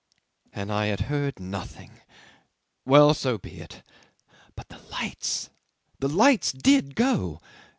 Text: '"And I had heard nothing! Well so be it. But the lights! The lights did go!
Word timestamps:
'"And 0.51 0.71
I 0.73 0.87
had 0.87 1.01
heard 1.01 1.39
nothing! 1.39 1.99
Well 2.87 3.13
so 3.13 3.37
be 3.37 3.59
it. 3.61 3.83
But 4.55 4.69
the 4.69 4.79
lights! 4.91 5.51
The 5.99 6.09
lights 6.09 6.51
did 6.51 6.95
go! 6.95 7.39